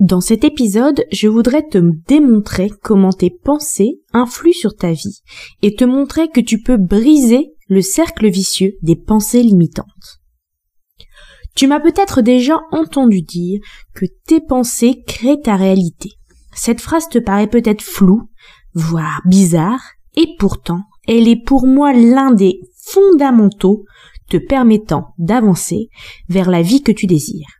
Dans 0.00 0.22
cet 0.22 0.44
épisode, 0.44 1.04
je 1.12 1.28
voudrais 1.28 1.62
te 1.62 1.76
démontrer 2.08 2.70
comment 2.82 3.12
tes 3.12 3.28
pensées 3.28 4.00
influent 4.14 4.54
sur 4.54 4.74
ta 4.74 4.92
vie 4.92 5.20
et 5.60 5.74
te 5.74 5.84
montrer 5.84 6.28
que 6.28 6.40
tu 6.40 6.62
peux 6.62 6.78
briser 6.78 7.52
le 7.68 7.82
cercle 7.82 8.30
vicieux 8.30 8.72
des 8.80 8.96
pensées 8.96 9.42
limitantes. 9.42 10.22
Tu 11.54 11.66
m'as 11.66 11.80
peut-être 11.80 12.22
déjà 12.22 12.58
entendu 12.72 13.20
dire 13.20 13.60
que 13.94 14.06
tes 14.26 14.40
pensées 14.40 15.02
créent 15.06 15.42
ta 15.42 15.56
réalité. 15.56 16.12
Cette 16.54 16.80
phrase 16.80 17.10
te 17.10 17.18
paraît 17.18 17.50
peut-être 17.50 17.82
floue, 17.82 18.30
voire 18.72 19.20
bizarre, 19.26 19.82
et 20.16 20.34
pourtant, 20.38 20.80
elle 21.08 21.28
est 21.28 21.44
pour 21.44 21.66
moi 21.66 21.92
l'un 21.92 22.30
des 22.30 22.58
fondamentaux 22.86 23.84
te 24.30 24.38
permettant 24.38 25.12
d'avancer 25.18 25.90
vers 26.30 26.48
la 26.48 26.62
vie 26.62 26.82
que 26.82 26.92
tu 26.92 27.06
désires. 27.06 27.59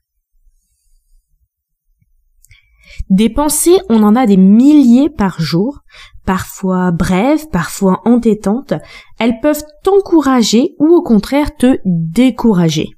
Des 3.11 3.29
pensées, 3.29 3.77
on 3.89 4.05
en 4.05 4.15
a 4.15 4.25
des 4.25 4.37
milliers 4.37 5.11
par 5.11 5.41
jour, 5.41 5.81
parfois 6.25 6.93
brèves, 6.93 7.49
parfois 7.51 8.01
entêtantes. 8.05 8.75
Elles 9.19 9.41
peuvent 9.43 9.65
t'encourager 9.83 10.77
ou 10.79 10.87
au 10.95 11.03
contraire 11.03 11.57
te 11.57 11.79
décourager. 11.85 12.91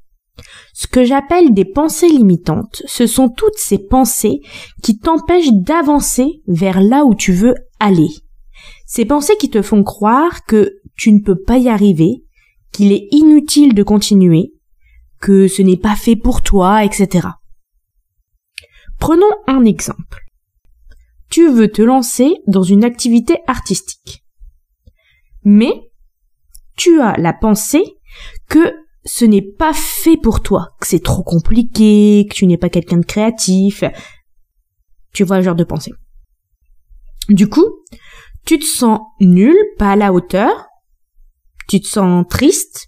Ce 0.74 0.86
que 0.86 1.04
j'appelle 1.04 1.54
des 1.54 1.64
pensées 1.64 2.08
limitantes, 2.08 2.82
ce 2.86 3.06
sont 3.06 3.30
toutes 3.30 3.56
ces 3.56 3.78
pensées 3.78 4.40
qui 4.82 4.98
t'empêchent 4.98 5.52
d'avancer 5.52 6.42
vers 6.46 6.82
là 6.82 7.04
où 7.04 7.14
tu 7.14 7.32
veux 7.32 7.54
aller. 7.80 8.10
Ces 8.86 9.06
pensées 9.06 9.36
qui 9.38 9.48
te 9.48 9.62
font 9.62 9.82
croire 9.82 10.44
que 10.44 10.74
tu 10.94 11.12
ne 11.12 11.20
peux 11.20 11.40
pas 11.40 11.56
y 11.56 11.70
arriver, 11.70 12.22
qu'il 12.70 12.92
est 12.92 13.08
inutile 13.12 13.74
de 13.74 13.82
continuer, 13.82 14.52
que 15.20 15.48
ce 15.48 15.62
n'est 15.62 15.78
pas 15.78 15.96
fait 15.96 16.16
pour 16.16 16.42
toi, 16.42 16.84
etc. 16.84 17.28
Prenons 19.02 19.34
un 19.48 19.64
exemple. 19.64 20.20
Tu 21.28 21.50
veux 21.50 21.66
te 21.66 21.82
lancer 21.82 22.36
dans 22.46 22.62
une 22.62 22.84
activité 22.84 23.38
artistique. 23.48 24.22
Mais 25.42 25.90
tu 26.76 27.00
as 27.00 27.16
la 27.18 27.32
pensée 27.32 27.82
que 28.48 28.72
ce 29.04 29.24
n'est 29.24 29.42
pas 29.42 29.72
fait 29.72 30.16
pour 30.16 30.40
toi, 30.40 30.68
que 30.80 30.86
c'est 30.86 31.02
trop 31.02 31.24
compliqué, 31.24 32.28
que 32.30 32.34
tu 32.36 32.46
n'es 32.46 32.56
pas 32.56 32.68
quelqu'un 32.68 32.98
de 32.98 33.04
créatif. 33.04 33.82
Tu 35.12 35.24
vois 35.24 35.38
le 35.38 35.42
genre 35.42 35.56
de 35.56 35.64
pensée. 35.64 35.90
Du 37.28 37.48
coup, 37.48 37.82
tu 38.46 38.60
te 38.60 38.64
sens 38.64 39.00
nul, 39.18 39.56
pas 39.78 39.90
à 39.90 39.96
la 39.96 40.12
hauteur, 40.12 40.68
tu 41.68 41.80
te 41.80 41.88
sens 41.88 42.24
triste, 42.30 42.86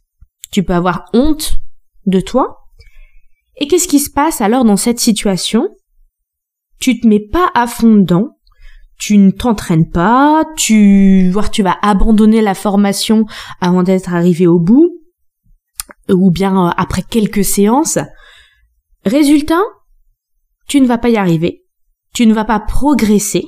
tu 0.53 0.63
peux 0.63 0.75
avoir 0.75 1.07
honte 1.13 1.59
de 2.07 2.21
toi. 2.21 2.69
Et 3.57 3.67
qu'est-ce 3.67 3.89
qui 3.89 3.99
se 3.99 4.13
passe 4.13 4.41
alors 4.41 4.65
dans 4.65 4.77
cette 4.77 5.01
situation? 5.01 5.69
Tu 6.81 7.01
te 7.01 7.07
mets 7.07 7.27
pas 7.27 7.51
à 7.55 7.67
fond 7.67 7.95
dedans, 7.95 8.39
tu 8.99 9.19
ne 9.19 9.31
t'entraînes 9.31 9.91
pas, 9.91 10.45
tu, 10.57 11.31
voire 11.31 11.51
tu 11.51 11.63
vas 11.63 11.77
abandonner 11.83 12.41
la 12.41 12.55
formation 12.55 13.27
avant 13.61 13.83
d'être 13.83 14.13
arrivé 14.13 14.47
au 14.47 14.59
bout, 14.59 14.91
ou 16.11 16.31
bien 16.31 16.69
euh, 16.69 16.71
après 16.77 17.03
quelques 17.03 17.45
séances. 17.45 17.99
Résultat, 19.05 19.63
tu 20.69 20.81
ne 20.81 20.87
vas 20.87 20.99
pas 20.99 21.11
y 21.11 21.17
arriver, 21.17 21.65
tu 22.15 22.27
ne 22.27 22.35
vas 22.35 22.45
pas 22.45 22.61
progresser, 22.61 23.45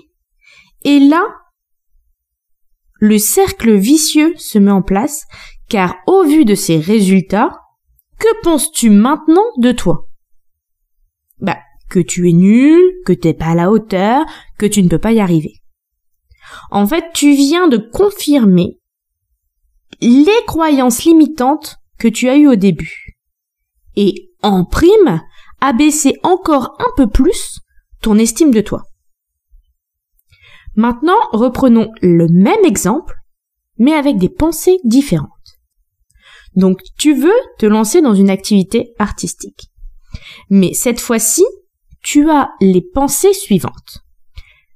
et 0.82 0.98
là, 1.00 1.24
le 3.00 3.18
cercle 3.18 3.74
vicieux 3.74 4.34
se 4.36 4.58
met 4.58 4.70
en 4.70 4.82
place, 4.82 5.24
car 5.68 5.96
au 6.06 6.24
vu 6.24 6.44
de 6.44 6.54
ces 6.54 6.78
résultats, 6.78 7.50
que 8.18 8.42
penses-tu 8.42 8.90
maintenant 8.90 9.44
de 9.58 9.72
toi? 9.72 10.08
Que 11.88 12.00
tu 12.00 12.28
es 12.28 12.32
nul, 12.32 12.80
que 13.04 13.12
t'es 13.12 13.34
pas 13.34 13.46
à 13.46 13.54
la 13.54 13.70
hauteur, 13.70 14.24
que 14.58 14.66
tu 14.66 14.82
ne 14.82 14.88
peux 14.88 14.98
pas 14.98 15.12
y 15.12 15.20
arriver. 15.20 15.54
En 16.70 16.86
fait, 16.86 17.04
tu 17.14 17.34
viens 17.34 17.68
de 17.68 17.76
confirmer 17.76 18.78
les 20.00 20.44
croyances 20.46 21.04
limitantes 21.04 21.76
que 21.98 22.08
tu 22.08 22.28
as 22.28 22.36
eu 22.36 22.46
au 22.46 22.56
début. 22.56 23.16
Et 23.96 24.30
en 24.42 24.64
prime, 24.64 25.22
abaisser 25.60 26.14
encore 26.22 26.76
un 26.78 26.92
peu 26.96 27.08
plus 27.08 27.60
ton 28.02 28.18
estime 28.18 28.50
de 28.50 28.60
toi. 28.60 28.82
Maintenant, 30.74 31.18
reprenons 31.32 31.90
le 32.02 32.28
même 32.28 32.64
exemple, 32.64 33.14
mais 33.78 33.94
avec 33.94 34.18
des 34.18 34.28
pensées 34.28 34.78
différentes. 34.84 35.30
Donc, 36.54 36.80
tu 36.98 37.14
veux 37.14 37.32
te 37.58 37.66
lancer 37.66 38.02
dans 38.02 38.14
une 38.14 38.30
activité 38.30 38.94
artistique. 38.98 39.70
Mais 40.50 40.74
cette 40.74 41.00
fois-ci, 41.00 41.44
tu 42.06 42.30
as 42.30 42.52
les 42.60 42.82
pensées 42.82 43.34
suivantes 43.34 44.06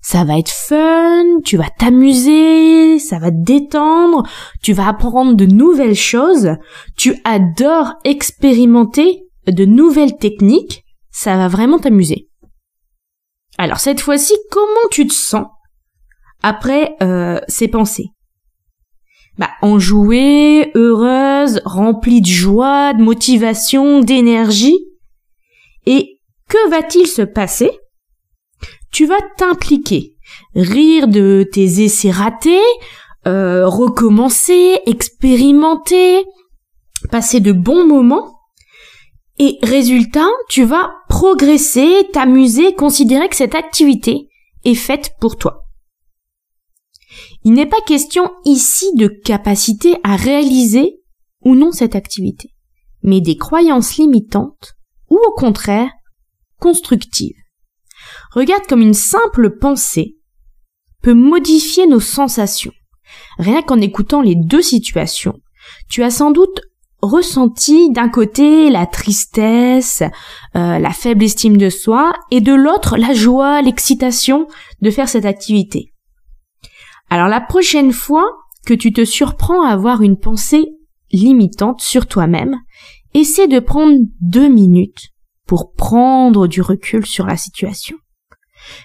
ça 0.03 0.25
va 0.25 0.39
être 0.39 0.51
fun, 0.51 1.41
tu 1.45 1.59
vas 1.59 1.69
t'amuser, 1.69 2.99
ça 2.99 3.19
va 3.19 3.31
te 3.31 3.37
détendre, 3.37 4.27
tu 4.63 4.73
vas 4.73 4.89
apprendre 4.89 5.35
de 5.35 5.45
nouvelles 5.45 5.95
choses, 5.95 6.57
tu 6.97 7.15
adores 7.25 7.93
expérimenter 8.05 9.25
de 9.47 9.65
nouvelles 9.67 10.17
techniques, 10.17 10.85
ça 11.11 11.37
va 11.37 11.49
vraiment 11.49 11.79
t'amuser. 11.79 12.31
Alors 13.59 13.79
cette 13.79 14.01
fois-ci, 14.01 14.33
comment 14.51 14.89
tu 14.91 15.07
te 15.07 15.13
sens 15.13 15.49
après 16.43 16.97
euh, 17.03 17.39
ces 17.47 17.69
pensées? 17.69 18.09
Bah 19.37 19.51
enjouée, 19.61 20.71
heureuse, 20.75 21.61
remplie 21.67 22.23
de 22.23 22.27
joie, 22.27 22.95
de 22.95 23.03
motivation, 23.03 24.01
d'énergie. 24.01 24.79
Et 25.85 26.20
que 26.51 26.69
va-t-il 26.69 27.07
se 27.07 27.23
passer? 27.23 27.71
Tu 28.93 29.07
vas 29.07 29.21
t'impliquer, 29.39 30.17
rire 30.55 31.09
de 31.09 31.49
tes 31.51 31.85
essais 31.85 32.11
ratés, 32.11 32.59
euh, 33.27 33.67
recommencer, 33.67 34.81
expérimenter, 34.85 36.25
passer 37.11 37.41
de 37.41 37.53
bons 37.53 37.87
moments. 37.87 38.37
Et 39.39 39.59
résultat, 39.63 40.29
tu 40.49 40.65
vas 40.65 40.91
progresser, 41.09 42.09
t'amuser, 42.13 42.75
considérer 42.75 43.29
que 43.29 43.37
cette 43.37 43.55
activité 43.55 44.29
est 44.65 44.75
faite 44.75 45.13
pour 45.21 45.37
toi. 45.37 45.63
Il 47.45 47.53
n'est 47.53 47.67
pas 47.67 47.81
question 47.87 48.31
ici 48.45 48.91
de 48.97 49.07
capacité 49.07 49.97
à 50.03 50.17
réaliser 50.17 51.01
ou 51.43 51.55
non 51.55 51.73
cette 51.73 51.95
activité, 51.95 52.51
mais 53.03 53.21
des 53.21 53.37
croyances 53.37 53.97
limitantes 53.97 54.75
ou 55.09 55.17
au 55.17 55.33
contraire 55.33 55.91
constructives. 56.61 57.37
Regarde 58.33 58.67
comme 58.69 58.83
une 58.83 58.95
simple 58.95 59.59
pensée 59.59 60.17
peut 61.03 61.15
modifier 61.15 61.87
nos 61.87 62.01
sensations. 62.01 62.73
Rien 63.39 63.63
qu'en 63.63 63.81
écoutant 63.81 64.23
les 64.23 64.37
deux 64.37 64.63
situations, 64.63 65.41
tu 65.89 66.03
as 66.03 66.11
sans 66.11 66.31
doute 66.31 66.61
ressenti 67.03 67.91
d'un 67.91 68.09
côté 68.09 68.71
la 68.71 68.87
tristesse, 68.87 70.03
euh, 70.55 70.79
la 70.79 70.91
faible 70.91 71.25
estime 71.25 71.57
de 71.57 71.71
soi, 71.71 72.13
et 72.31 72.41
de 72.41 72.53
l'autre 72.53 72.97
la 72.97 73.15
joie, 73.15 73.63
l'excitation 73.63 74.47
de 74.83 74.91
faire 74.91 75.09
cette 75.09 75.25
activité. 75.25 75.93
Alors 77.09 77.29
la 77.29 77.41
prochaine 77.41 77.93
fois 77.93 78.27
que 78.67 78.75
tu 78.75 78.93
te 78.93 79.05
surprends 79.05 79.63
à 79.63 79.73
avoir 79.73 80.03
une 80.03 80.19
pensée 80.19 80.67
limitante 81.11 81.81
sur 81.81 82.07
toi-même, 82.07 82.57
essaie 83.15 83.49
de 83.49 83.59
prendre 83.59 83.97
deux 84.21 84.49
minutes 84.49 85.11
pour 85.51 85.73
prendre 85.73 86.47
du 86.47 86.63
recul 86.63 87.05
sur 87.05 87.27
la 87.27 87.37
situation. 87.37 87.97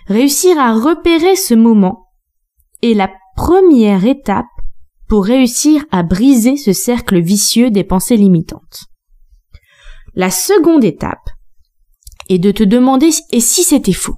Réussir 0.08 0.58
à 0.58 0.74
repérer 0.74 1.36
ce 1.36 1.54
moment 1.54 2.08
est 2.82 2.96
la 2.96 3.12
première 3.36 4.04
étape 4.04 4.48
pour 5.08 5.26
réussir 5.26 5.86
à 5.92 6.02
briser 6.02 6.58
ce 6.58 6.74
cercle 6.74 7.22
vicieux 7.22 7.70
des 7.70 7.84
pensées 7.84 8.18
limitantes. 8.18 8.86
La 10.16 10.32
seconde 10.32 10.84
étape 10.84 11.30
est 12.30 12.40
de 12.40 12.50
te 12.50 12.64
demander 12.64 13.12
et 13.30 13.42
si 13.42 13.62
c'était 13.62 13.94
faux? 13.94 14.18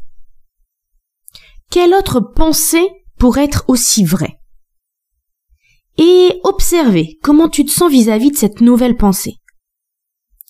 Quelle 1.70 1.94
autre 1.94 2.22
pensée 2.22 2.88
pourrait 3.20 3.44
être 3.44 3.66
aussi 3.68 4.06
vraie? 4.06 4.40
Et 5.98 6.40
observer 6.46 7.20
comment 7.22 7.50
tu 7.50 7.66
te 7.66 7.72
sens 7.72 7.92
vis-à-vis 7.92 8.32
de 8.32 8.38
cette 8.38 8.62
nouvelle 8.62 8.96
pensée. 8.96 9.36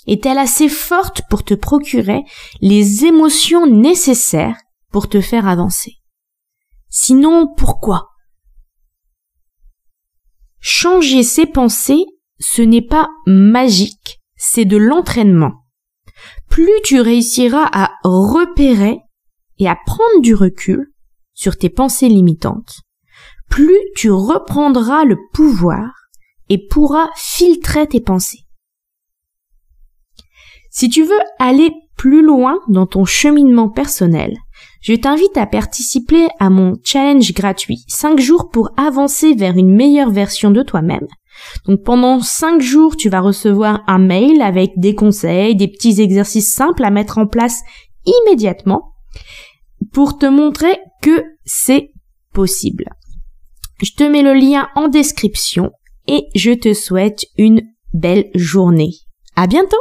Est-elle 0.08 0.38
assez 0.38 0.70
forte 0.70 1.22
pour 1.30 1.44
te 1.44 1.54
procurer 1.54 2.24
les 2.62 3.06
émotions 3.06 3.68
nécessaires 3.68 4.58
pour 4.92 5.10
te 5.10 5.22
faire 5.22 5.48
avancer? 5.48 5.98
Sinon, 6.90 7.48
pourquoi? 7.56 8.10
Changer 10.60 11.24
ses 11.24 11.46
pensées, 11.46 12.06
ce 12.40 12.62
n'est 12.62 12.82
pas 12.82 13.10
magique, 13.26 14.20
c'est 14.36 14.66
de 14.66 14.78
l'entraînement. 14.78 15.66
Plus 16.50 16.72
tu 16.84 17.00
réussiras 17.00 17.70
à 17.72 17.92
repérer 18.04 19.00
et 19.60 19.68
à 19.68 19.78
prendre 19.86 20.22
du 20.22 20.34
recul 20.34 20.94
sur 21.34 21.58
tes 21.58 21.70
pensées 21.70 22.10
limitantes, 22.10 22.82
plus 23.50 23.78
tu 23.96 24.10
reprendras 24.10 25.04
le 25.04 25.18
pouvoir 25.34 25.92
et 26.50 26.68
pourras 26.68 27.10
filtrer 27.16 27.88
tes 27.88 28.02
pensées. 28.02 28.47
Si 30.80 30.90
tu 30.90 31.04
veux 31.04 31.20
aller 31.40 31.72
plus 31.96 32.22
loin 32.22 32.60
dans 32.68 32.86
ton 32.86 33.04
cheminement 33.04 33.68
personnel, 33.68 34.38
je 34.80 34.94
t'invite 34.94 35.36
à 35.36 35.48
participer 35.48 36.28
à 36.38 36.52
mon 36.52 36.76
challenge 36.84 37.34
gratuit 37.34 37.84
5 37.88 38.20
jours 38.20 38.52
pour 38.52 38.70
avancer 38.78 39.34
vers 39.34 39.58
une 39.58 39.74
meilleure 39.74 40.12
version 40.12 40.52
de 40.52 40.62
toi-même. 40.62 41.08
Donc 41.66 41.82
pendant 41.84 42.20
5 42.20 42.62
jours, 42.62 42.96
tu 42.96 43.10
vas 43.10 43.22
recevoir 43.22 43.82
un 43.88 43.98
mail 43.98 44.40
avec 44.44 44.74
des 44.78 44.94
conseils, 44.94 45.56
des 45.56 45.68
petits 45.68 46.00
exercices 46.00 46.54
simples 46.54 46.86
à 46.86 46.92
mettre 46.92 47.18
en 47.18 47.26
place 47.26 47.62
immédiatement 48.06 48.94
pour 49.94 50.20
te 50.20 50.28
montrer 50.28 50.78
que 51.02 51.24
c'est 51.44 51.90
possible. 52.34 52.86
Je 53.82 53.94
te 53.94 54.04
mets 54.04 54.22
le 54.22 54.36
lien 54.36 54.68
en 54.76 54.90
description 54.90 55.72
et 56.08 56.28
je 56.36 56.52
te 56.52 56.76
souhaite 56.76 57.26
une 57.40 57.64
belle 57.96 58.30
journée. 58.36 58.92
À 59.36 59.48
bientôt! 59.48 59.78